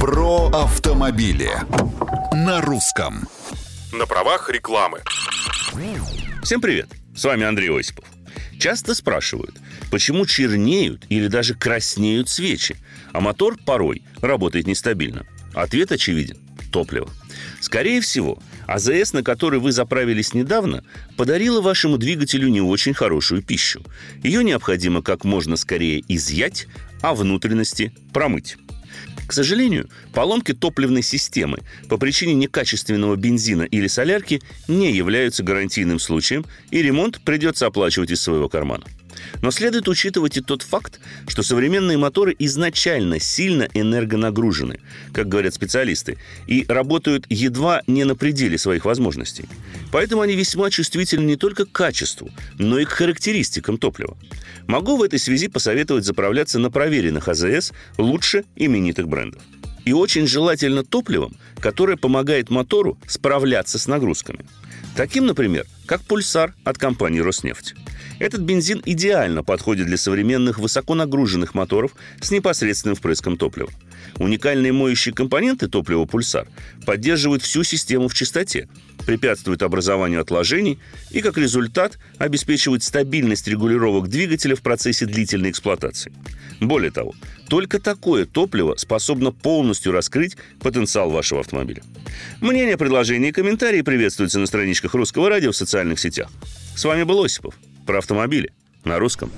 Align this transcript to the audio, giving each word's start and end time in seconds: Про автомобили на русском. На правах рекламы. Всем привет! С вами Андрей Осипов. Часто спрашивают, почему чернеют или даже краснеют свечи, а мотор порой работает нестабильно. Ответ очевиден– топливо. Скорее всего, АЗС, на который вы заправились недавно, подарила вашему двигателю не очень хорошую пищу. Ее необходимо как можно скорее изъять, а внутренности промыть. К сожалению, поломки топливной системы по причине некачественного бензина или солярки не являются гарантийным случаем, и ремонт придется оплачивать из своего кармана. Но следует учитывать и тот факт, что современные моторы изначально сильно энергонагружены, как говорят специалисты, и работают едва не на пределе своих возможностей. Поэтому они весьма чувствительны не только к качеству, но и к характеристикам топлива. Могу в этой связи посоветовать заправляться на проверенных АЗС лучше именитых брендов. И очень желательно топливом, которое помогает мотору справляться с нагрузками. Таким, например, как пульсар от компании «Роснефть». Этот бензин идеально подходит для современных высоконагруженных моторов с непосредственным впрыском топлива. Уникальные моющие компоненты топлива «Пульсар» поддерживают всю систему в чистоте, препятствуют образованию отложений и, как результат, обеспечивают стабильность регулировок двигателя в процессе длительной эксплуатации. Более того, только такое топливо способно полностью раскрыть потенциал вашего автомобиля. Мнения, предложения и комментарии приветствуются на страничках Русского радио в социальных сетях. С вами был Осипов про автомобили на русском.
Про 0.00 0.48
автомобили 0.48 1.50
на 2.32 2.60
русском. 2.60 3.26
На 3.92 4.06
правах 4.06 4.50
рекламы. 4.50 5.00
Всем 6.42 6.60
привет! 6.60 6.88
С 7.14 7.24
вами 7.24 7.44
Андрей 7.44 7.70
Осипов. 7.70 8.04
Часто 8.58 8.94
спрашивают, 8.94 9.56
почему 9.90 10.26
чернеют 10.26 11.06
или 11.08 11.28
даже 11.28 11.54
краснеют 11.54 12.28
свечи, 12.28 12.76
а 13.12 13.20
мотор 13.20 13.56
порой 13.64 14.02
работает 14.20 14.66
нестабильно. 14.66 15.26
Ответ 15.54 15.92
очевиден– 15.92 16.38
топливо. 16.72 17.08
Скорее 17.60 18.00
всего, 18.00 18.38
АЗС, 18.66 19.12
на 19.12 19.22
который 19.22 19.60
вы 19.60 19.72
заправились 19.72 20.34
недавно, 20.34 20.84
подарила 21.16 21.60
вашему 21.60 21.96
двигателю 21.96 22.48
не 22.48 22.60
очень 22.60 22.94
хорошую 22.94 23.42
пищу. 23.42 23.82
Ее 24.22 24.44
необходимо 24.44 25.02
как 25.02 25.24
можно 25.24 25.56
скорее 25.56 26.04
изъять, 26.08 26.66
а 27.00 27.14
внутренности 27.14 27.94
промыть. 28.12 28.56
К 29.26 29.32
сожалению, 29.32 29.88
поломки 30.12 30.52
топливной 30.52 31.02
системы 31.02 31.58
по 31.88 31.96
причине 31.96 32.34
некачественного 32.34 33.16
бензина 33.16 33.62
или 33.62 33.88
солярки 33.88 34.40
не 34.68 34.92
являются 34.92 35.42
гарантийным 35.42 35.98
случаем, 35.98 36.44
и 36.70 36.82
ремонт 36.82 37.20
придется 37.20 37.66
оплачивать 37.66 38.10
из 38.10 38.22
своего 38.22 38.48
кармана. 38.48 38.84
Но 39.42 39.50
следует 39.50 39.88
учитывать 39.88 40.36
и 40.36 40.40
тот 40.40 40.62
факт, 40.62 41.00
что 41.28 41.42
современные 41.42 41.98
моторы 41.98 42.34
изначально 42.38 43.20
сильно 43.20 43.68
энергонагружены, 43.74 44.80
как 45.12 45.28
говорят 45.28 45.54
специалисты, 45.54 46.18
и 46.46 46.64
работают 46.68 47.26
едва 47.28 47.82
не 47.86 48.04
на 48.04 48.16
пределе 48.16 48.58
своих 48.58 48.84
возможностей. 48.84 49.46
Поэтому 49.92 50.22
они 50.22 50.34
весьма 50.34 50.70
чувствительны 50.70 51.26
не 51.26 51.36
только 51.36 51.64
к 51.64 51.72
качеству, 51.72 52.30
но 52.58 52.78
и 52.78 52.84
к 52.84 52.90
характеристикам 52.90 53.78
топлива. 53.78 54.16
Могу 54.66 54.96
в 54.96 55.02
этой 55.02 55.18
связи 55.18 55.48
посоветовать 55.48 56.04
заправляться 56.04 56.58
на 56.58 56.70
проверенных 56.70 57.28
АЗС 57.28 57.72
лучше 57.98 58.44
именитых 58.56 59.08
брендов. 59.08 59.42
И 59.84 59.92
очень 59.92 60.26
желательно 60.26 60.84
топливом, 60.84 61.36
которое 61.60 61.96
помогает 61.96 62.50
мотору 62.50 62.98
справляться 63.06 63.78
с 63.78 63.86
нагрузками. 63.86 64.44
Таким, 64.96 65.26
например, 65.26 65.66
как 65.86 66.02
пульсар 66.02 66.54
от 66.64 66.78
компании 66.78 67.20
«Роснефть». 67.20 67.74
Этот 68.18 68.40
бензин 68.40 68.82
идеально 68.84 69.42
подходит 69.42 69.86
для 69.86 69.96
современных 69.96 70.58
высоконагруженных 70.58 71.54
моторов 71.54 71.92
с 72.20 72.30
непосредственным 72.30 72.96
впрыском 72.96 73.36
топлива. 73.36 73.70
Уникальные 74.18 74.72
моющие 74.72 75.14
компоненты 75.14 75.68
топлива 75.68 76.04
«Пульсар» 76.06 76.48
поддерживают 76.86 77.42
всю 77.42 77.62
систему 77.62 78.08
в 78.08 78.14
чистоте, 78.14 78.68
препятствуют 79.06 79.62
образованию 79.62 80.20
отложений 80.20 80.78
и, 81.10 81.20
как 81.20 81.36
результат, 81.36 81.98
обеспечивают 82.18 82.82
стабильность 82.82 83.46
регулировок 83.48 84.08
двигателя 84.08 84.56
в 84.56 84.62
процессе 84.62 85.04
длительной 85.06 85.50
эксплуатации. 85.50 86.12
Более 86.60 86.90
того, 86.90 87.14
только 87.48 87.78
такое 87.78 88.24
топливо 88.24 88.76
способно 88.76 89.30
полностью 89.30 89.92
раскрыть 89.92 90.36
потенциал 90.60 91.10
вашего 91.10 91.40
автомобиля. 91.40 91.82
Мнения, 92.40 92.78
предложения 92.78 93.28
и 93.28 93.32
комментарии 93.32 93.82
приветствуются 93.82 94.38
на 94.38 94.46
страничках 94.46 94.94
Русского 94.94 95.28
радио 95.28 95.52
в 95.52 95.56
социальных 95.56 96.00
сетях. 96.00 96.30
С 96.74 96.84
вами 96.84 97.02
был 97.02 97.22
Осипов 97.22 97.54
про 97.86 97.98
автомобили 97.98 98.52
на 98.84 98.98
русском. 98.98 99.30